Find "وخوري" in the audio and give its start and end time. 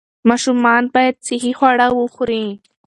1.93-2.45